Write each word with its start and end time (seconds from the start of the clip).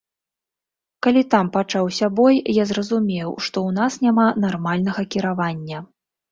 Калі 1.07 1.21
там 1.33 1.51
пачаўся 1.57 2.09
бой, 2.21 2.41
я 2.61 2.67
зразумеў, 2.71 3.29
што 3.45 3.57
ў 3.69 3.79
нас 3.81 3.93
няма 4.07 4.27
нармальнага 4.49 5.01
кіравання. 5.15 5.77